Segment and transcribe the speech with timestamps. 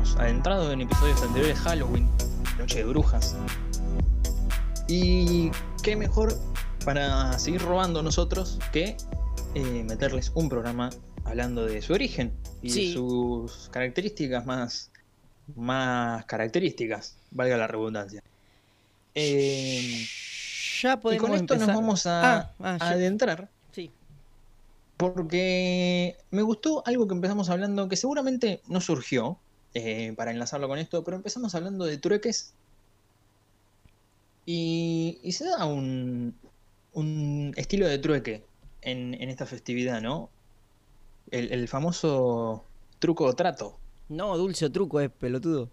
[0.00, 2.08] Hemos adentrado en episodios anteriores, Halloween,
[2.58, 3.36] Noche de Brujas.
[4.88, 5.50] Y
[5.82, 6.32] qué mejor
[6.86, 8.96] para seguir robando nosotros que
[9.54, 10.88] eh, meterles un programa
[11.26, 12.32] hablando de su origen
[12.62, 12.86] y Sí.
[12.88, 14.90] de sus características más,
[15.54, 18.22] más características, valga la redundancia.
[19.14, 20.06] Eh,
[20.80, 21.74] Ya y podemos con esto empezar.
[21.74, 23.90] nos vamos a, Ah, ah, a adentrar Sí.
[24.96, 29.38] porque me gustó algo que empezamos hablando que seguramente no surgió
[29.74, 32.52] eh, para enlazarlo con esto, pero empezamos hablando de trueques
[34.46, 36.34] y, y se da un,
[36.92, 38.44] un estilo de trueque
[38.82, 40.30] en, en esta festividad, ¿no?
[41.30, 42.64] El, el famoso
[42.98, 43.78] truco o trato.
[44.08, 45.68] No, dulce o truco es pelotudo.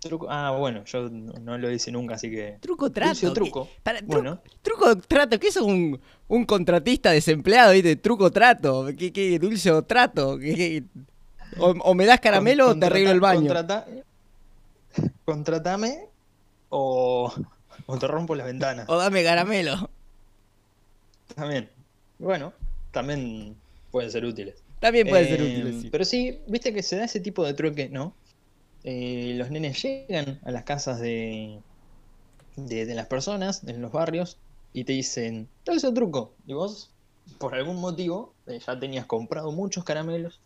[0.00, 2.58] Truco, ah, bueno, yo no, lo hice nunca, así que...
[2.60, 3.10] Truco trato.
[3.12, 3.40] Dulce o ¿qué?
[3.40, 3.68] truco.
[3.82, 4.40] Para, tru- Bueno.
[4.62, 7.72] Truco trato, ¿qué es un, un contratista desempleado?
[7.72, 7.96] ¿viste?
[7.96, 8.86] Truco trato.
[8.96, 10.38] ¿Qué, qué dulce o trato?
[10.38, 10.84] ¿Qué- qué?
[11.58, 13.40] O, o me das caramelo Con- o te arreglo el baño.
[13.40, 13.86] contrata-
[15.24, 16.08] contratame
[16.70, 17.32] o,
[17.86, 18.88] o te rompo las ventanas.
[18.88, 19.88] O dame caramelo.
[21.34, 21.68] También.
[22.18, 22.52] Bueno,
[22.92, 23.56] también
[23.90, 24.56] pueden ser útiles.
[24.80, 25.80] También puede ser Eh, útil.
[25.82, 25.88] sí.
[25.90, 28.14] Pero sí, viste que se da ese tipo de truque, ¿no?
[28.84, 31.58] Eh, los nenes llegan a las casas de,
[32.56, 34.36] de, de las personas, en los barrios,
[34.74, 36.32] y te dicen, dulce o truco.
[36.46, 36.90] Y vos,
[37.38, 40.40] por algún motivo, eh, ya tenías comprado muchos caramelos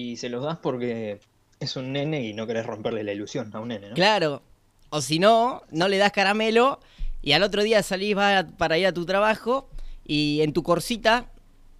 [0.00, 1.20] y se los das porque
[1.58, 3.94] es un nene y no querés romperle la ilusión a un nene, ¿no?
[3.94, 4.42] Claro.
[4.88, 6.80] O si no, no le das caramelo
[7.22, 8.16] y al otro día salís
[8.56, 9.68] para ir a tu trabajo
[10.04, 11.26] y en tu corsita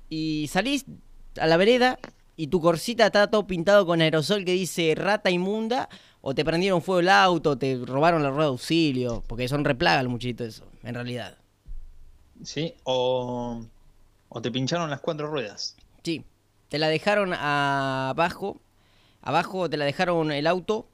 [0.09, 0.85] y salís
[1.41, 1.99] a la vereda
[2.37, 5.89] y tu corsita está todo pintado con aerosol que dice rata inmunda
[6.21, 10.03] o te prendieron fuego el auto, te robaron la rueda de auxilio, porque son replaga
[10.03, 11.39] los muchachitos eso, en realidad.
[12.45, 13.63] Sí, o,
[14.29, 15.77] o te pincharon las cuatro ruedas.
[16.03, 16.25] Sí,
[16.71, 18.59] te la dejaron abajo,
[19.21, 20.87] abajo te la dejaron el auto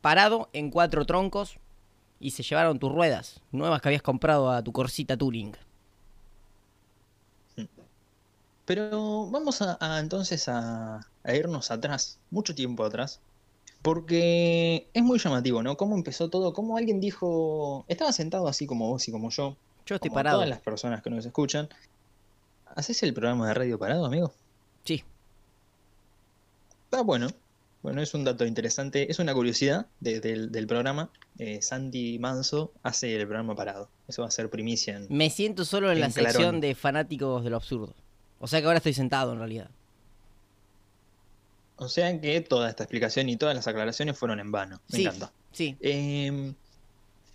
[0.00, 1.56] parado en cuatro troncos
[2.20, 5.56] y se llevaron tus ruedas nuevas que habías comprado a tu corsita Touring.
[8.66, 13.20] Pero vamos a, a, entonces a, a irnos atrás, mucho tiempo atrás,
[13.82, 15.76] porque es muy llamativo, ¿no?
[15.76, 19.56] Cómo empezó todo, cómo alguien dijo, estaba sentado así como vos y como yo,
[19.86, 20.38] Yo estoy como parado.
[20.38, 21.68] todas las personas que nos escuchan.
[22.74, 24.32] ¿Haces el programa de radio parado, amigo?
[24.84, 25.04] Sí,
[26.94, 27.26] Está bueno.
[27.82, 31.10] Bueno, es un dato interesante, es una curiosidad de- del, del programa.
[31.40, 33.88] Eh, Santi Manso hace el programa parado.
[34.06, 37.50] Eso va a ser primicia en, me siento solo en la sección de fanáticos de
[37.50, 37.96] lo absurdo.
[38.38, 39.70] O sea que ahora estoy sentado en realidad.
[41.76, 44.80] O sea que toda esta explicación y todas las aclaraciones fueron en vano.
[44.92, 45.32] Me sí, encanta.
[45.50, 46.52] sí, Eh,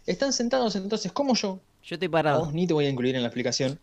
[0.05, 1.59] están sentados entonces como yo.
[1.83, 2.45] yo estoy parado.
[2.45, 3.77] vos ni te voy a incluir en la explicación.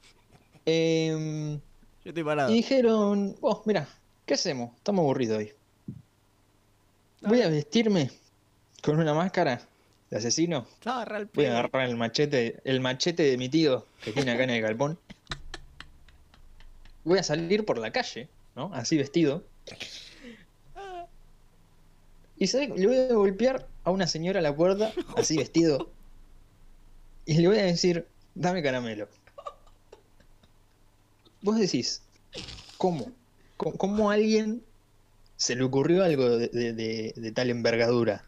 [0.64, 1.58] Eh,
[2.03, 2.50] Yo estoy parado.
[2.50, 3.87] y dijeron, vos, mira,
[4.25, 4.75] ¿qué hacemos?
[4.78, 5.53] Estamos aburridos hoy.
[7.26, 8.12] Voy a vestirme
[8.82, 9.60] con una máscara
[10.10, 10.64] de asesino.
[10.84, 14.50] El Voy a agarrar el machete, el machete de mi tío que tiene acá en
[14.50, 14.97] el galpón.
[17.03, 18.70] Voy a salir por la calle, ¿no?
[18.72, 19.42] Así vestido.
[22.38, 22.69] Y ¿sabe?
[22.69, 25.91] le voy a golpear a una señora a la puerta, así vestido.
[27.25, 28.06] Y le voy a decir,
[28.37, 29.08] dame caramelo.
[31.43, 32.03] Vos decís,
[32.76, 33.10] ¿cómo?
[33.56, 34.62] ¿Cómo, alguien
[35.37, 38.25] se le ocurrió algo de, de- tal envergadura?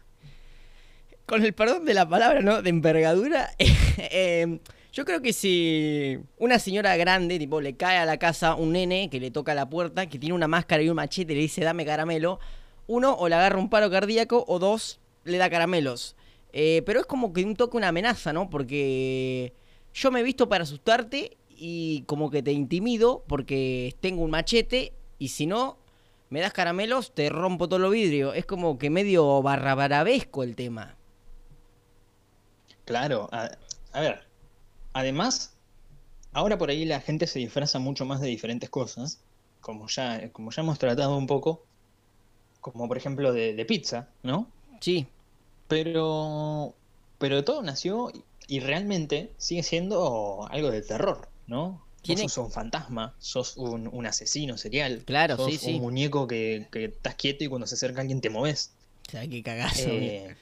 [1.25, 2.61] Con el perdón de la palabra, ¿no?
[2.61, 3.51] De envergadura.
[3.59, 4.59] eh,
[4.91, 9.09] yo creo que si una señora grande, tipo, le cae a la casa un nene
[9.09, 11.63] que le toca la puerta, que tiene una máscara y un machete y le dice,
[11.63, 12.39] dame caramelo,
[12.87, 16.15] uno, o le agarra un paro cardíaco, o dos, le da caramelos.
[16.53, 18.49] Eh, pero es como que un toque una amenaza, ¿no?
[18.49, 19.53] Porque
[19.93, 24.93] yo me he visto para asustarte y como que te intimido porque tengo un machete
[25.19, 25.77] y si no,
[26.29, 28.33] me das caramelos, te rompo todo lo vidrio.
[28.33, 30.97] Es como que medio barrabarabesco el tema.
[32.85, 33.49] Claro, a,
[33.93, 34.27] a ver,
[34.93, 35.59] además,
[36.33, 39.25] ahora por ahí la gente se disfraza mucho más de diferentes cosas,
[39.61, 41.67] como ya, como ya hemos tratado un poco,
[42.61, 44.53] como por ejemplo de, de pizza, ¿no?
[44.81, 45.07] Sí,
[45.67, 46.75] Pero,
[47.17, 51.88] pero todo nació y, y realmente sigue siendo algo de terror, ¿no?
[52.01, 55.73] Tiene- Vos sos un fantasma, sos un, un asesino serial, Claro, sos sí, sí.
[55.75, 58.71] un muñeco que, que estás quieto y cuando se acerca alguien te moves.
[59.07, 59.89] o sea, qué cagazo.
[59.89, 60.35] Eh,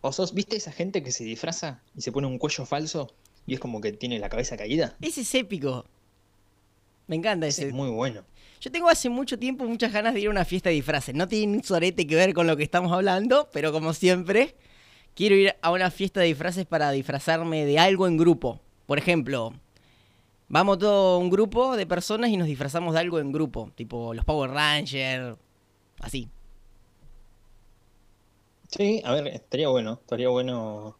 [0.00, 3.10] o sos, ¿viste esa gente que se disfraza y se pone un cuello falso
[3.46, 4.96] y es como que tiene la cabeza caída?
[5.00, 5.86] Ese es épico.
[7.06, 7.68] Me encanta Ese ese.
[7.68, 8.24] es muy bueno.
[8.60, 11.14] Yo tengo hace mucho tiempo muchas ganas de ir a una fiesta de disfraces.
[11.14, 14.54] No tiene un sorete que ver con lo que estamos hablando, pero como siempre,
[15.14, 18.60] quiero ir a una fiesta de disfraces para disfrazarme de algo en grupo.
[18.86, 19.52] Por ejemplo,
[20.48, 24.24] vamos todo un grupo de personas y nos disfrazamos de algo en grupo, tipo los
[24.24, 25.36] Power Rangers,
[26.00, 26.28] Así.
[28.68, 30.96] Sí, a ver, estaría bueno, estaría bueno.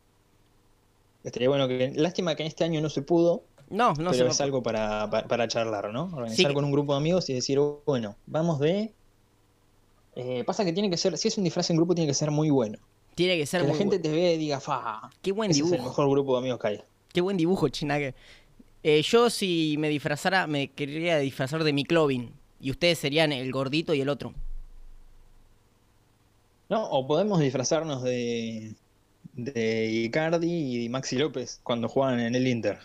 [1.24, 1.92] Estaría bueno que.
[1.96, 5.08] Lástima que en este año no se pudo, No, no pero se es algo para,
[5.10, 6.04] para, para charlar, ¿no?
[6.14, 6.54] Organizar Sí.
[6.54, 8.92] con un grupo de amigos y decir, bueno, vamos de.
[10.16, 12.30] Eh, pasa que tiene que ser, si es un disfraz en grupo, tiene que ser
[12.30, 12.78] muy bueno.
[13.16, 15.66] Tiene que ser que la gente te vea y diga, fa, Qué buen ese es
[15.66, 15.88] el dibujo.
[15.88, 16.82] mejor grupo de amigos que hay.
[17.12, 18.14] Qué buen dibujo, Chinaque.
[18.84, 22.32] Eh, yo si me disfrazara, me quería disfrazar de mi Clovin.
[22.60, 24.34] Y ustedes serían el gordito y el otro.
[26.68, 26.84] ¿No?
[26.90, 28.74] O podemos disfrazarnos de,
[29.32, 32.78] de Icardi y Maxi López cuando juegan en el Inter.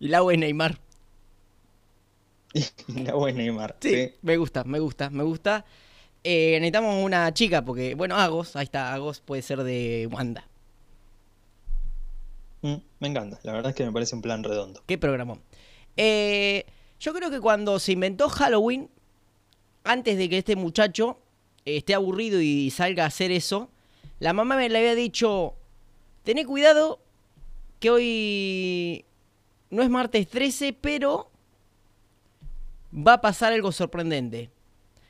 [0.00, 0.78] Y Lau es Neymar.
[2.86, 3.76] Y la buena Neymar.
[3.80, 4.14] Sí, sí.
[4.22, 5.64] me gusta, me gusta, me gusta.
[6.22, 10.48] Eh, necesitamos una chica porque, bueno, Agos, ahí está, Agos puede ser de Wanda.
[12.64, 14.82] Mm, me encanta, la verdad es que me parece un plan redondo.
[14.86, 15.38] ¿Qué programó?
[15.98, 16.64] Eh,
[16.98, 18.88] yo creo que cuando se inventó Halloween,
[19.84, 21.18] antes de que este muchacho
[21.66, 23.68] eh, esté aburrido y salga a hacer eso,
[24.18, 25.56] la mamá me le había dicho,
[26.22, 27.00] tené cuidado
[27.80, 29.04] que hoy
[29.68, 31.30] no es martes 13, pero
[32.94, 34.50] va a pasar algo sorprendente.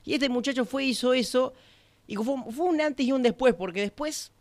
[0.05, 1.55] Y este muchacho fue, hizo eso,
[2.09, 4.33] y fue un antes y un después, porque después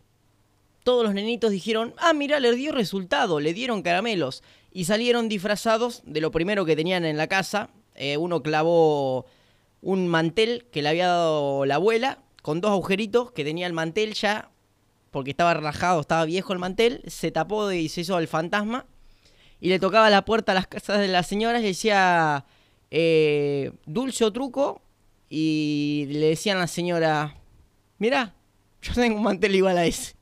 [0.84, 4.44] todos los nenitos dijeron, ah, mira, le dio resultado, le dieron caramelos.
[4.72, 7.70] Y salieron disfrazados de lo primero que tenían en la casa.
[7.96, 9.26] Eh, uno clavó
[9.82, 14.14] un mantel que le había dado la abuela, con dos agujeritos, que tenía el mantel
[14.14, 14.50] ya,
[15.12, 18.86] porque estaba rajado, estaba viejo el mantel, se tapó y se hizo el fantasma.
[19.60, 22.46] Y le tocaba la puerta a las casas de las señoras y decía,
[22.92, 24.82] eh, dulce o truco.
[25.30, 27.38] Y le decían a la señora,
[27.98, 28.36] mira,
[28.82, 30.16] yo tengo un mantel igual a ese.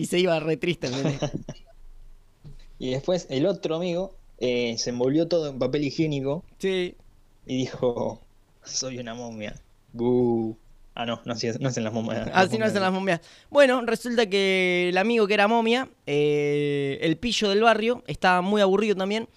[0.00, 1.18] Y se iba re triste el nene.
[2.78, 6.94] Y después el otro amigo eh, se envolvió todo en papel higiénico Sí.
[7.46, 8.22] y dijo,
[8.64, 9.54] soy una momia.
[9.92, 10.56] Buh.
[10.94, 12.28] Ah, no, no, hacen- no hacen las momias.
[12.32, 13.20] Así no hacen las momias.
[13.50, 18.60] Bueno, resulta que el amigo que era momia, eh, el pillo del barrio, estaba muy
[18.62, 19.28] aburrido también.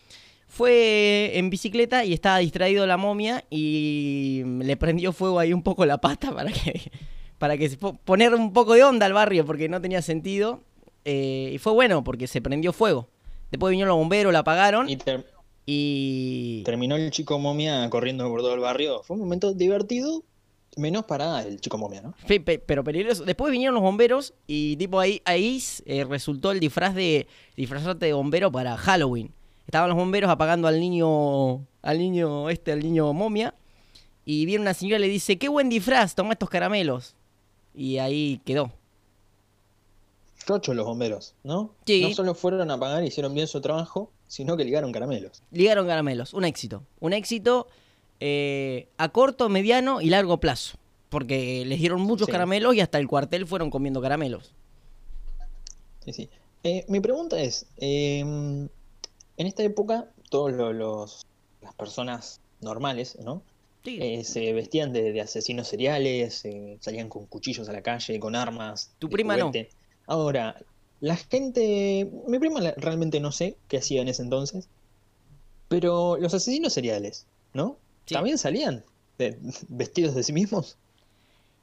[0.47, 5.85] Fue en bicicleta y estaba distraído la momia y le prendió fuego ahí un poco
[5.85, 6.91] la pata para que,
[7.43, 10.61] para que se po- poner un poco de onda al barrio porque no tenía sentido.
[11.03, 13.09] Eh, y fue bueno porque se prendió fuego.
[13.51, 15.25] Después vinieron los bomberos, la apagaron Y ter-
[15.65, 16.61] y...
[16.63, 19.03] terminó el chico momia corriendo por todo el barrio.
[19.03, 20.23] Fue un momento divertido,
[20.77, 22.13] menos para el chico momia, ¿no?
[22.25, 23.25] Pe- pero peligroso.
[23.25, 28.13] Después vinieron los bomberos y tipo ahí, ahí eh, resultó el disfraz de disfrazarte de
[28.13, 29.33] bombero para Halloween.
[29.65, 33.53] Estaban los bomberos apagando al niño, al niño este, al niño momia.
[34.23, 37.17] Y viene una señora y le dice, qué buen disfraz, toma estos caramelos.
[37.73, 38.71] Y ahí quedó.
[40.45, 41.73] Chocho los bomberos, ¿no?
[41.85, 42.01] Sí.
[42.01, 45.41] No solo fueron a pagar y hicieron bien su trabajo, sino que ligaron caramelos.
[45.51, 46.83] Ligaron caramelos, un éxito.
[46.99, 47.67] Un éxito
[48.19, 50.77] eh, a corto, mediano y largo plazo.
[51.09, 52.31] Porque les dieron muchos Sí.
[52.31, 54.53] caramelos y hasta el cuartel fueron comiendo caramelos.
[56.03, 56.29] Sí, sí.
[56.63, 58.69] Eh, mi pregunta es, eh, en
[59.37, 61.25] esta época, todos los,
[61.61, 63.41] las personas normales, ¿no?
[63.83, 63.97] Sí.
[64.01, 68.35] Eh, se vestían de, de asesinos seriales, eh, salían con cuchillos a la calle, con
[68.35, 68.93] armas.
[68.99, 69.51] Tu prima no.
[70.07, 70.55] Ahora,
[71.01, 74.69] la gente, mi prima realmente no sé qué hacía en ese entonces,
[75.67, 77.77] pero los asesinos seriales, ¿no?
[78.05, 78.13] Sí.
[78.15, 78.83] También salían
[79.17, 79.37] de-
[79.69, 80.77] vestidos de sí mismos.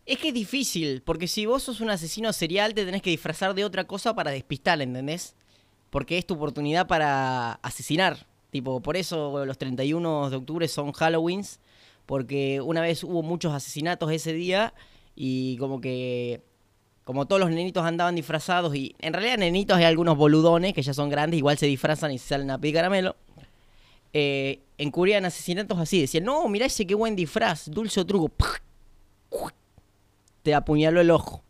[0.06, 3.54] Es que es difícil, porque si vos sos un asesino serial, te tenés que disfrazar
[3.54, 5.34] de otra cosa para despistar, ¿entendés?
[5.90, 8.26] Porque es tu oportunidad para asesinar.
[8.50, 11.60] Tipo, por eso los 31 de octubre son Halloweens,
[12.10, 14.74] porque una vez hubo muchos asesinatos ese día
[15.14, 16.42] y como que
[17.04, 20.92] como todos los nenitos andaban disfrazados y en realidad nenitos hay algunos boludones que ya
[20.92, 23.14] son grandes, igual se disfrazan y se salen a pedir caramelo.
[24.12, 28.28] Eh, encubrían asesinatos así, decían, no, mirá ese qué buen disfraz, dulce o truco.
[30.42, 31.44] Te apuñaló el ojo.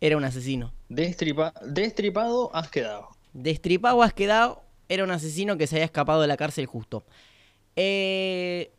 [0.00, 0.72] Era un asesino.
[0.88, 3.08] Destripa- destripado has quedado.
[3.32, 7.02] Destripado has quedado, era un asesino que se había escapado de la cárcel justo.
[7.74, 8.70] Eh,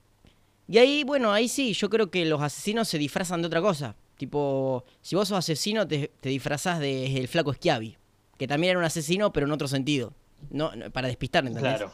[0.68, 3.96] y ahí, bueno, ahí sí, yo creo que los asesinos se disfrazan de otra cosa.
[4.18, 7.98] Tipo, si vos sos asesino, te, te disfrazás de el flaco Schiavi.
[8.38, 10.14] Que también era un asesino, pero en otro sentido.
[10.50, 11.76] No, no, para despistar, ¿entendés?
[11.78, 11.92] Claro.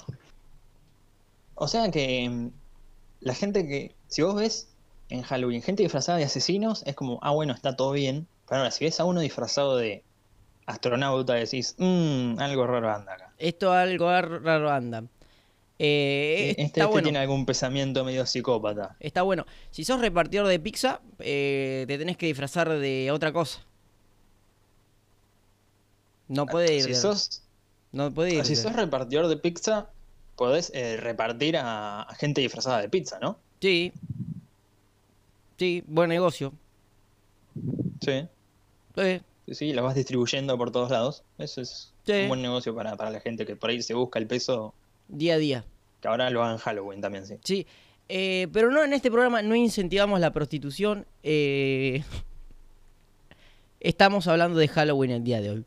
[1.55, 2.49] O sea que mm,
[3.21, 4.67] la gente que, si vos ves
[5.09, 8.27] en Halloween gente disfrazada de asesinos, es como, ah, bueno, está todo bien.
[8.47, 10.03] Pero ahora, si ves a uno disfrazado de
[10.65, 13.33] astronauta, decís, mmm, algo raro anda acá.
[13.37, 15.03] Esto algo ar- raro anda.
[15.83, 17.03] Eh, Este, está este bueno.
[17.05, 18.95] tiene algún pensamiento medio psicópata.
[18.99, 19.47] Está bueno.
[19.71, 23.61] Si sos repartidor de pizza, eh, te tenés que disfrazar de otra cosa.
[26.27, 26.83] No puede ir.
[26.83, 27.41] Si sos,
[27.91, 28.45] no puede ir.
[28.45, 29.89] si sos repartidor de pizza,
[30.35, 33.37] podés eh, repartir a, a gente disfrazada de pizza, ¿no?
[33.59, 33.91] Sí.
[35.57, 36.53] Sí, buen negocio.
[38.01, 38.27] Sí.
[38.95, 41.23] Sí, Sí, sí, las vas distribuyendo por todos lados.
[41.37, 42.13] Eso es Sí.
[42.13, 44.73] un buen negocio para, para la gente que por ahí se busca el peso.
[45.07, 45.65] día a día.
[46.01, 47.35] Que ahora lo hagan Halloween también, sí.
[47.43, 47.67] Sí,
[48.09, 51.05] eh, pero no, en este programa no incentivamos la prostitución.
[51.23, 52.03] eh,
[53.79, 55.65] estamos hablando de Halloween el día de hoy.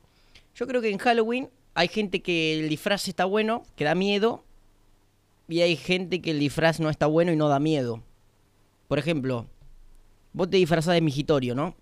[0.55, 4.45] Yo creo que en Halloween hay gente que el disfraz está bueno, que da miedo,
[5.49, 8.03] y hay gente que el disfraz no está bueno y no da miedo.
[8.89, 9.47] Por ejemplo,
[10.33, 11.75] vos te disfrazás de migitorio, ¿no?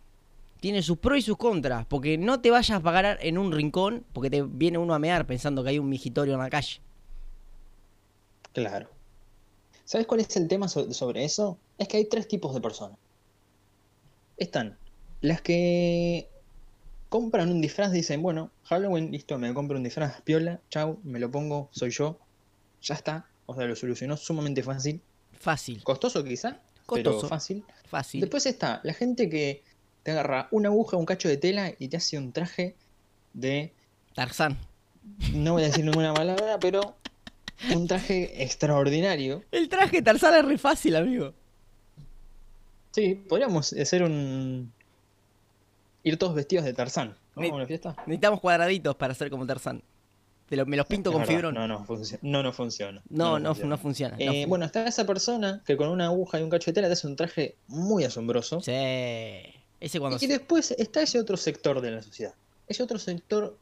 [0.60, 4.04] Tiene sus pros y sus contras, porque no te vayas a pagar en un rincón,
[4.12, 6.80] porque te viene uno a mear pensando que hay un migitorio en la calle.
[8.52, 8.88] Claro.
[9.84, 11.58] ¿Sabes cuál es el tema so- sobre eso?
[11.78, 12.98] Es que hay tres tipos de personas.
[14.36, 14.76] Están
[15.20, 16.28] las que
[17.08, 21.30] compran un disfraz, dicen, bueno, Halloween, listo, me compro un disfraz, piola, chau, me lo
[21.30, 22.18] pongo, soy yo,
[22.80, 23.26] ya está.
[23.46, 25.00] O sea, lo solucionó sumamente fácil.
[25.32, 27.18] Fácil, Costoso quizá, Costoso.
[27.18, 27.64] pero fácil.
[27.86, 28.20] fácil.
[28.20, 29.62] Después está la gente que
[30.02, 32.76] te agarra una aguja, un cacho de tela y te hace un traje
[33.34, 33.72] de,
[34.14, 34.58] Tarzán.
[35.34, 36.96] no voy a decir ninguna palabra, pero
[37.74, 39.42] un traje extraordinario.
[39.50, 41.32] El traje de Tarzán es re fácil, amigo.
[42.92, 44.72] Sí, podríamos hacer un...
[46.04, 47.48] Ir todos vestidos de Tarzán, ¿no?
[47.54, 47.94] Una fiesta.
[48.06, 49.82] Necesitamos cuadraditos para hacer como Tarzán.
[50.48, 51.54] Te lo- me los pinto Es con verdad, fibrón.
[51.54, 52.20] No, no, no, no funciona.
[52.22, 53.70] No, no, funciona.
[53.70, 54.16] no funciona.
[54.16, 54.46] no Eh, funciona.
[54.48, 57.06] bueno, está esa persona que con una aguja y un cacho de tela te hace
[57.06, 58.60] un traje muy asombroso.
[58.60, 58.72] Sí.
[59.80, 60.18] Ese cuando...
[60.20, 62.34] Y después está ese otro sector de la sociedad.
[62.68, 63.56] Ese otro sector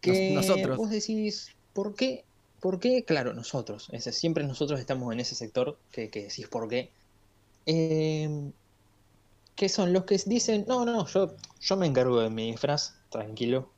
[0.00, 0.76] que Nos- nosotros.
[0.76, 2.24] vos decís, ¿por qué?
[2.60, 3.04] ¿Por qué?
[3.04, 3.88] Claro, nosotros.
[3.92, 6.90] Ese, siempre nosotros estamos en ese sector que, que decís por qué.
[7.66, 8.52] Eh,
[9.54, 13.68] que son los que dicen, no, no, yo, yo me encargo de mi disfraz, tranquilo.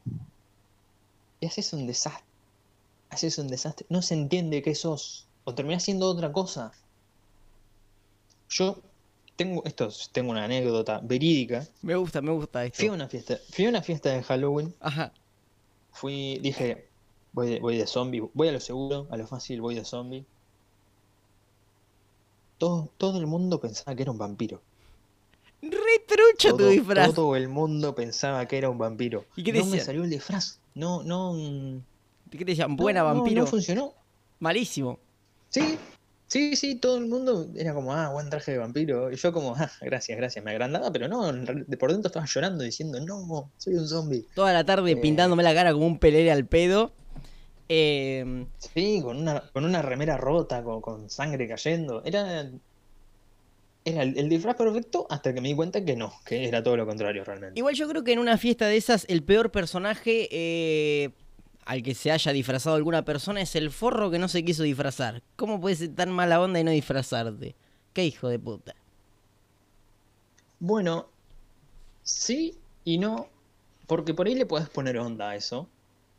[1.41, 2.25] Y haces un desastre.
[3.11, 3.87] Haces un desastre.
[3.91, 5.27] No se entiende qué sos.
[5.45, 6.73] O terminás siendo otra cosa.
[8.49, 8.83] Yo
[9.37, 11.67] tengo, esto, es- tengo una anécdota verídica.
[11.83, 12.79] Me gusta, me gusta esto.
[12.79, 14.75] Fui a una fiesta, fui a una fiesta de Halloween.
[14.81, 15.13] Ajá.
[15.93, 16.92] Fui, dije,
[17.33, 20.25] voy de, voy de zombie, voy a lo seguro, a lo fácil, voy de zombie.
[22.59, 24.61] Todo, todo el mundo pensaba que era un vampiro.
[25.63, 27.15] Re trucho tu disfraz.
[27.15, 29.25] todo el mundo pensaba que era un vampiro.
[29.37, 30.59] ¿Y qué no me salió el disfraz.
[30.75, 31.35] No, no.
[31.35, 31.83] mm,
[32.31, 32.77] ¿Qué te decían?
[32.77, 33.43] Buena no, vampiro.
[33.43, 33.93] No funcionó.
[34.41, 34.99] Malísimo.
[35.51, 35.79] Sí,
[36.27, 39.13] sí, sí, todo el mundo era como, ah, buen traje de vampiro.
[39.13, 40.45] Y yo como, ah, gracias, gracias.
[40.45, 44.25] Me agrandaba, pero no, de por dentro estaba llorando diciendo, no, soy un zombie.
[44.35, 44.97] Toda la tarde Eh.
[44.97, 46.93] pintándome la cara como un pelere al pedo.
[47.75, 52.03] Eh, Sí, con una, con una remera rota, con, con sangre cayendo.
[52.05, 52.51] Era,
[53.85, 56.77] era el, el disfraz perfecto hasta que me di cuenta que no, que era todo
[56.77, 57.59] lo contrario realmente.
[57.59, 61.11] igual yo creo que en una fiesta de esas el peor personaje eh,
[61.65, 65.23] al que se haya disfrazado alguna persona es el forro que no se quiso disfrazar.
[65.37, 67.57] ¿Cómo puedes ser tan mala onda y no disfrazarte?
[67.93, 68.75] Qué hijo de puta.
[70.61, 71.09] Bueno,
[72.03, 73.29] sí y no,
[73.87, 75.69] porque por ahí le podés poner onda a eso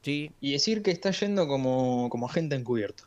[0.03, 0.31] Sí.
[0.41, 3.05] y decir que está yendo como, como agente encubierto.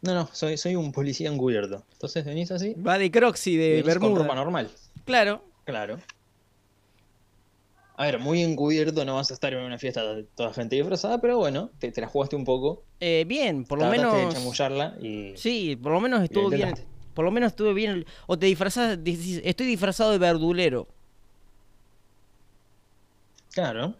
[0.00, 1.84] No, no, soy, soy un policía encubierto.
[1.92, 4.34] Entonces venís así, Va de Crocs y de venís con ropa Bermuda.
[4.34, 4.70] normal.
[5.04, 5.44] Claro.
[5.64, 5.98] Claro.
[7.96, 11.20] A ver, muy encubierto no vas a estar en una fiesta de toda gente disfrazada,
[11.20, 12.82] pero bueno, te, te la jugaste un poco.
[12.98, 14.16] Eh, bien, por lo menos.
[14.16, 15.34] de chamullarla y.
[15.36, 16.74] Sí, por lo menos estuvo bien.
[17.14, 18.06] Por lo menos estuve bien.
[18.26, 20.88] O te disfrazás, estoy disfrazado de verdulero.
[23.52, 23.94] Claro,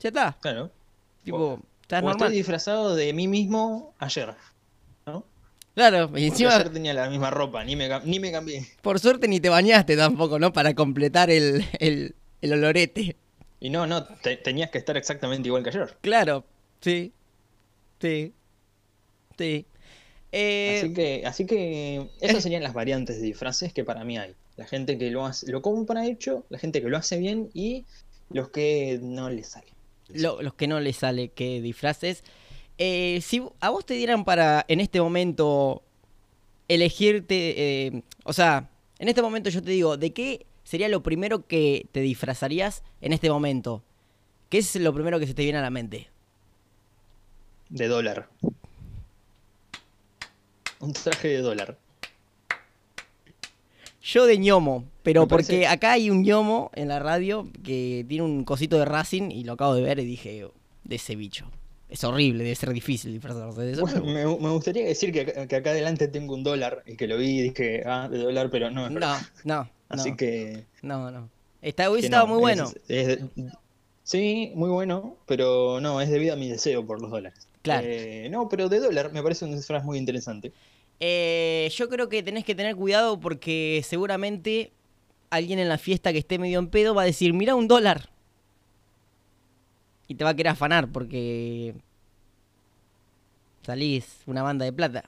[0.00, 0.36] Ya está.
[0.40, 0.70] claro.
[1.24, 2.26] Tipo, estás O normal.
[2.28, 4.34] estoy disfrazado de mí mismo ayer.
[5.06, 5.24] ¿no?
[5.74, 8.66] Claro, y Porque encima, ayer tenía la misma ropa, ni me, ni me cambié.
[8.82, 10.52] por suerte ni te bañaste tampoco, ¿no?
[10.52, 13.16] Para completar el, el, el olorete.
[13.60, 15.96] Y no, no, te- tenías que estar exactamente igual que ayer.
[16.00, 16.44] Claro,
[16.80, 17.12] sí.
[18.00, 18.32] Sí.
[19.36, 19.66] Sí.
[20.32, 24.34] Eh, Así que, así que esas serían las variantes de disfraces que para mí hay.
[24.56, 27.84] La gente que lo hace, lo compra hecho, la gente que lo hace bien y
[28.30, 29.66] los que no les sale.
[30.10, 32.24] lo- los que no les sale que disfraces.
[32.78, 35.82] Eh, si a vos te dieran para, en este momento,
[36.68, 41.46] elegirte, eh, o sea, en este momento yo te digo, ¿de qué sería lo primero
[41.46, 43.82] que te disfrazarías en este momento?
[44.48, 46.08] ¿Qué es lo primero que se te viene a la mente?
[47.68, 48.28] De dólar.
[50.80, 51.76] Un traje de dólar.
[54.02, 58.04] Yo de ñomo, pero Me porque parece- acá hay un ñomo en la radio que
[58.08, 61.16] tiene un cosito de Racing y lo acabo de ver y dije, "Oh, de ese
[61.16, 61.50] bicho.
[61.88, 63.80] Es horrible, debe ser difícil disfrazarse de eso.
[63.82, 67.06] Bueno, me, me gustaría decir que, acá- que acá adelante tengo un dólar y que
[67.06, 70.64] lo vi y dije, ah, de dólar, pero no No, no, Así no, que.
[70.82, 71.30] no, no.
[71.62, 72.70] Está, hubiese estado no, muy bueno.
[72.88, 73.18] es- es-
[74.04, 77.48] sí, muy bueno, pero no, es debido a mi deseo por los dólares.
[77.62, 77.86] Claro.
[77.88, 80.52] Eh, no, pero de dólar me parece un disfraz muy interesante.
[81.00, 84.72] Eh, yo creo que tenés que tener cuidado porque seguramente
[85.30, 88.10] alguien en la fiesta que esté medio en pedo va a decir, mira un dólar.
[90.08, 91.74] Y te va a querer afanar porque
[93.62, 95.04] salís una banda de plata.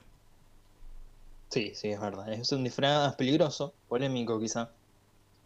[1.49, 2.31] Sí, sí, es verdad.
[2.33, 4.69] Es un disfraz peligroso, polémico quizá.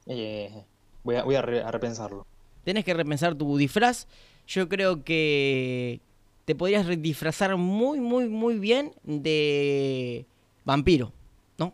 [0.08, 0.64] Eh,
[1.04, 2.26] voy a, voy a, re- a repensarlo.
[2.64, 4.08] Tenés que repensar tu disfraz.
[4.48, 6.02] Yo creo que
[6.46, 10.26] te podrías disfrazar muy, muy, muy bien de
[10.66, 11.14] vampiro,
[11.58, 11.74] ¿no?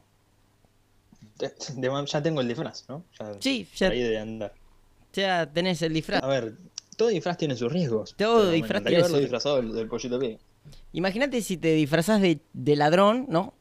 [1.39, 3.03] De- de- ya tengo el disfraz, ¿no?
[3.19, 4.53] Ya, Sí, ya, ahí de andar.
[5.13, 6.21] ya tenés el disfraz.
[6.23, 6.53] A ver,
[6.97, 8.13] todo disfraz tiene sus riesgos.
[8.17, 10.37] Todo disfraz tiene sus- disfrazado del, del pollito pie.
[10.93, 13.53] Imagínate si te disfrazás de, de ladrón, ¿no?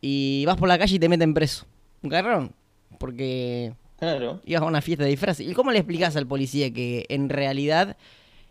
[0.00, 1.64] Y vas por la calle y te meten preso.
[2.02, 2.52] Un garrón.
[2.98, 4.40] Porque Claro.
[4.44, 5.46] ibas a una fiesta de disfraces.
[5.48, 7.96] ¿Y cómo le explicas al policía que en realidad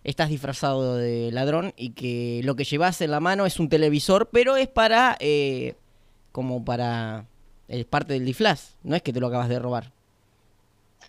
[0.03, 4.29] estás disfrazado de ladrón y que lo que llevas en la mano es un televisor,
[4.31, 5.17] pero es para.
[5.19, 5.75] eh,
[6.31, 7.25] como para.
[7.67, 8.75] Es parte del disfraz.
[8.83, 9.93] No es que te lo acabas de robar.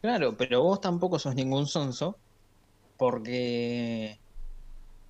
[0.01, 2.19] Claro, pero vos tampoco sos ningún sonso.
[2.97, 4.21] Porque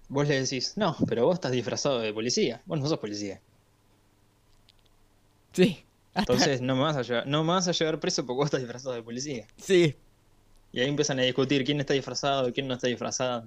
[0.09, 2.63] vos le decís, no, pero vos estás disfrazado de policía.
[2.67, 3.43] Vos no sos policía.
[5.53, 5.85] Sí.
[6.15, 8.61] Entonces no me vas a llevar, no me vas a llevar preso porque vos estás
[8.61, 9.47] disfrazado de policía.
[9.57, 9.97] Sí,
[10.73, 13.47] Y ahí empiezan a discutir quién está disfrazado y quién no está disfrazado.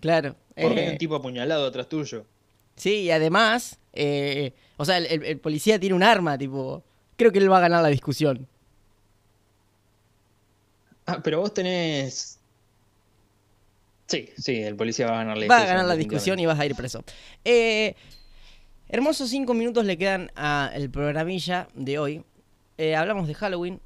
[0.00, 0.36] claro.
[0.60, 2.26] Porque hay Eh, un tipo apuñalado atrás tuyo.
[2.76, 6.82] Sí, y además, eh, o sea, el, el- el policía tiene un arma, tipo,
[7.16, 8.46] creo que él va a ganar la discusión.
[11.06, 12.38] Ah, pero vos tenés.
[14.06, 15.66] Sí, sí, el policía va a ganar la Va a discusión.
[15.76, 17.02] ganar la discusión y vas a ir preso.
[17.44, 17.94] Eh,
[18.88, 22.24] hermosos cinco minutos le quedan al programilla de hoy.
[22.78, 23.80] Eh, hablamos de Halloween,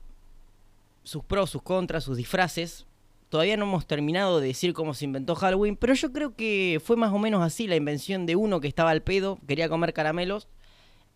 [1.04, 2.86] sus pros, sus contras, sus disfraces.
[3.28, 6.96] Todavía no hemos terminado de decir cómo se inventó Halloween, pero yo creo que fue
[6.96, 10.48] más o menos así la invención de uno que estaba al pedo, quería comer caramelos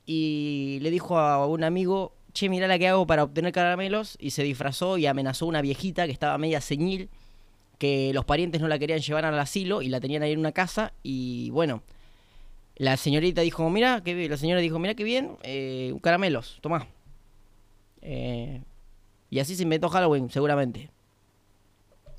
[0.06, 4.30] y le dijo a un amigo, che, mirá la que hago para obtener caramelos y
[4.30, 7.10] se disfrazó y amenazó a una viejita que estaba media señil,
[7.78, 10.52] que los parientes no la querían llevar al asilo y la tenían ahí en una
[10.52, 11.82] casa y bueno,
[12.74, 16.88] la señorita dijo, mira, que la señora dijo, mira qué bien, eh, caramelos, tomá.
[18.02, 18.62] Eh,
[19.28, 20.90] y así se inventó Halloween, seguramente.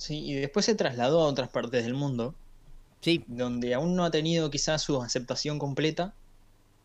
[0.05, 2.35] Sí, y después se trasladó a otras partes del mundo,
[3.01, 6.15] Sí, donde aún no ha tenido quizás su aceptación completa.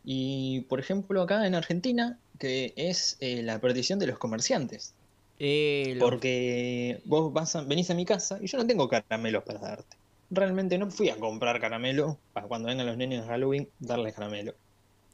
[0.05, 4.97] Y por ejemplo, acá en Argentina, que es eh, la perdición de los comerciantes.
[5.39, 9.45] eh, lo- Porque vos vas a- venís a mi casa y yo no tengo caramelos
[9.45, 9.97] para darte.
[10.31, 14.55] Realmente no fui a comprar caramelo para cuando vengan los nenes de Halloween darles caramelo.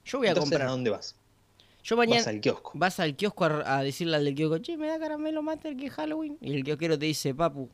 [0.05, 0.69] yo voy a Entonces, comprar.
[0.69, 1.17] ¿a dónde vas?
[1.85, 2.73] Yo mañana Vas al kiosco.
[2.75, 5.87] vas al kiosco a, a decirle al del kiosco, che, me da caramelo mater que
[5.87, 6.38] es Halloween.
[6.41, 7.71] Y el kiosquero te dice, papu,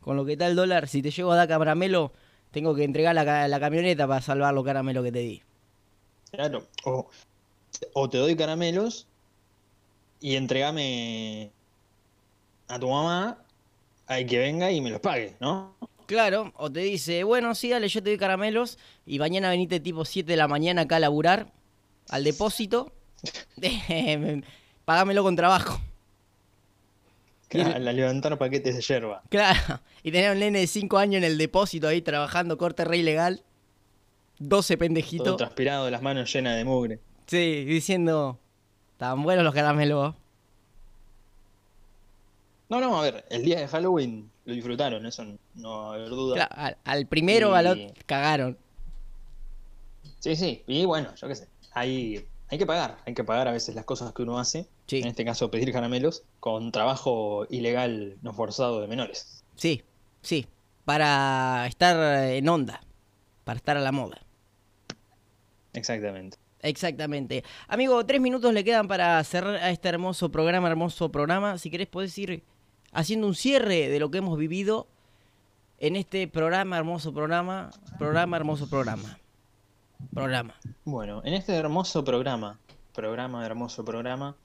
[0.00, 2.12] con lo que está el dólar, si te llego a dar caramelo,
[2.50, 5.42] tengo que entregar la, la camioneta para salvar los caramelos que te di.
[6.30, 6.66] Claro.
[6.84, 7.08] O,
[7.94, 9.06] o te doy caramelos
[10.20, 11.50] y entregame
[12.68, 13.38] a tu mamá
[14.06, 15.76] hay que venga y me los pague, ¿no?
[16.06, 20.04] Claro, o te dice, bueno, sí, dale, yo te doy caramelos y mañana venite tipo
[20.04, 21.52] 7 de la mañana acá a laburar
[22.08, 22.92] al depósito.
[24.84, 25.80] Pagámelo con trabajo.
[27.52, 29.22] Y A la levantar paquetes de yerba.
[29.28, 32.98] Claro, y tener un nene de 5 años en el depósito ahí trabajando corte re
[32.98, 33.42] ilegal.
[34.38, 35.36] 12 Todo pendejitos.
[35.36, 36.98] transpirado, las manos llenas de mugre.
[37.26, 38.38] Sí, diciendo,
[38.92, 40.14] estaban buenos los caramelos.
[42.68, 45.24] No, no, a ver, el día de Halloween lo disfrutaron, eso
[45.56, 46.34] no va a haber duda.
[46.36, 48.56] Claro, al, al primero, al Y- otro, cagaron.
[50.20, 51.48] Sí, sí, y bueno, yo qué sé.
[51.72, 54.68] Hay, hay que pagar, hay que pagar a veces las cosas que uno hace.
[54.86, 59.44] Sí, En este caso, pedir caramelos con trabajo ilegal no forzado de menores.
[59.56, 59.82] sí,
[60.22, 60.46] sí.
[60.84, 62.80] Para estar en onda.
[63.44, 64.20] Para estar a la moda.
[65.72, 66.36] Exactamente.
[66.62, 67.44] Exactamente.
[67.68, 71.58] Amigo, tres minutos le quedan para cerrar a este hermoso programa, hermoso programa.
[71.58, 72.42] Si querés, podés ir
[72.92, 74.88] haciendo un cierre de lo que hemos vivido
[75.78, 77.70] en este programa, hermoso programa.
[77.98, 79.19] Programa, hermoso programa.
[80.14, 80.54] Programa.
[80.84, 82.58] Bueno, en este hermoso programa,
[82.94, 84.36] programa, hermoso programa,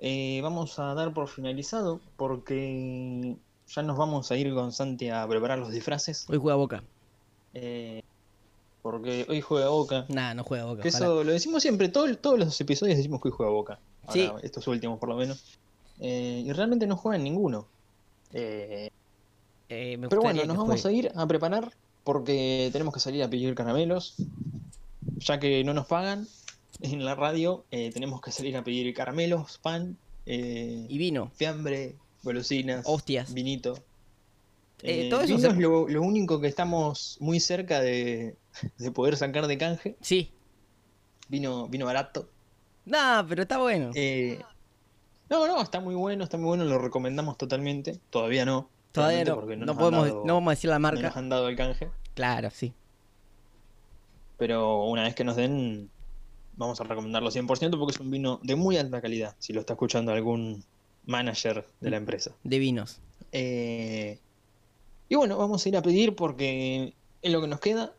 [0.00, 3.36] eh, vamos a dar por finalizado porque
[3.68, 6.26] ya nos vamos a ir con Santi a preparar los disfraces.
[6.28, 6.82] Hoy juega Boca.
[7.54, 8.02] eh,
[8.82, 10.04] porque hoy juega Boca.
[10.08, 10.82] Nah, no juega Boca.
[10.82, 13.78] Que eso lo decimos siempre, todo- todos los episodios decimos que hoy juega Boca.
[14.06, 14.30] Ahora, Sí.
[14.42, 15.58] Estos últimos por lo menos.
[15.98, 17.66] Eh, y realmente no juegan ninguno.
[18.32, 18.90] Eh,
[19.68, 21.72] Eh, me pero bueno, nos vamos a ir a preparar
[22.04, 24.14] porque tenemos que salir a pedir caramelos.
[25.16, 26.26] Ya que no nos pagan
[26.80, 31.30] en la radio, eh, tenemos que salir a pedir caramelos, pan, eh, Y vino.
[31.34, 33.32] fiambre, golosinas, Hostias.
[33.34, 33.78] vinito.
[34.82, 38.36] Eh, todo eso vino se- es lo, lo único que estamos muy cerca de,
[38.78, 39.96] de poder sacar de canje.
[40.00, 40.30] Sí,
[41.28, 42.28] Vino, vino barato.
[42.84, 43.90] No, pero está bueno.
[43.96, 44.40] Eh,
[45.28, 47.98] no, no, está muy bueno, está muy bueno, lo recomendamos totalmente.
[48.10, 48.70] Todavía no.
[48.92, 51.02] Todavía no, porque no, podemos, dado- no vamos a decir la no marca.
[51.02, 51.90] nos han dado el canje.
[52.14, 52.72] Claro, sí.
[54.38, 55.90] Pero una vez que nos den,
[56.56, 59.74] vamos a recomendarlo 100% porque es un vino de muy alta calidad, si lo está
[59.74, 60.64] escuchando algún
[61.06, 62.32] manager de la empresa.
[62.44, 62.98] De vinos.
[63.32, 64.18] Eh,
[65.08, 67.92] y bueno, vamos a ir a pedir porque es lo que nos queda.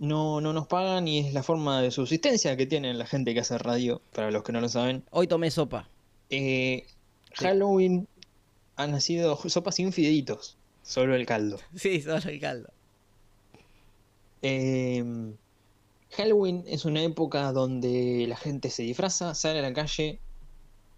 [0.00, 3.40] No, no nos pagan y es la forma de subsistencia que tiene la gente que
[3.40, 5.04] hace radio, para los que no lo saben.
[5.10, 5.88] Hoy tomé sopa.
[6.30, 6.86] Eh,
[7.36, 7.44] Sí.
[7.46, 8.06] Halloween
[8.76, 11.58] han nacido sopas sin fideitos, solo el caldo.
[11.74, 12.70] Sí, solo el caldo.
[14.46, 15.02] Eh,
[16.10, 20.20] Halloween es una época donde la gente se disfraza, sale a la calle.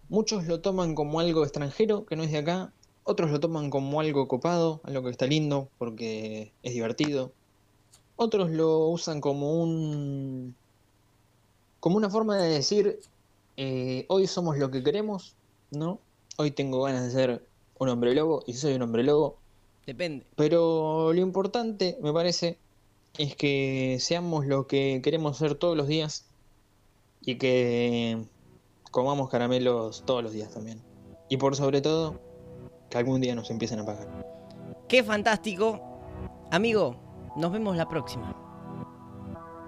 [0.09, 2.73] Muchos lo toman como algo extranjero, que no es de acá.
[3.05, 7.31] Otros lo toman como algo copado, algo que está lindo porque es divertido.
[8.17, 10.53] Otros lo usan como un.
[11.79, 12.99] como una forma de decir:
[13.55, 15.35] eh, hoy somos lo que queremos,
[15.71, 16.01] ¿no?
[16.37, 17.47] Hoy tengo ganas de ser
[17.79, 19.37] un hombre lobo, y si soy un hombre lobo,
[19.85, 20.25] Depende.
[20.35, 22.57] pero lo importante, me parece,
[23.17, 26.25] es que seamos lo que queremos ser todos los días
[27.21, 28.23] y que
[28.91, 30.81] comamos caramelos todos los días también.
[31.29, 32.19] Y por sobre todo,
[32.89, 34.07] que algún día nos empiecen a pagar.
[34.87, 35.81] Qué fantástico.
[36.51, 36.95] Amigo,
[37.35, 38.33] nos vemos la próxima.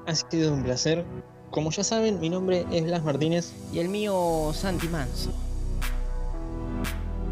[0.08, 1.06] Ha sido un placer.
[1.52, 5.32] Como ya saben, mi nombre es Blas Martínez Y el mío, Santi Manso.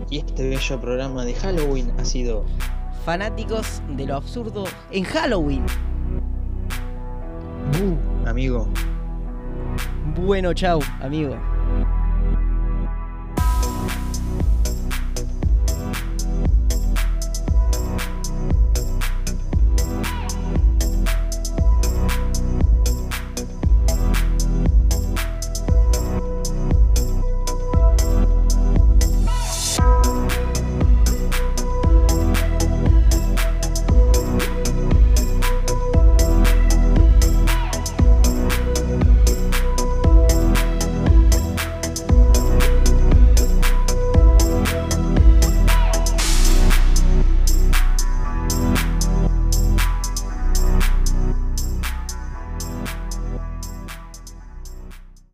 [0.10, 2.46] y este bello programa de Halloween ha sido
[3.06, 5.66] Fanáticos de lo absurdo en Halloween.
[8.26, 8.68] Amigo.
[10.16, 11.38] Bueno, chau, amigo.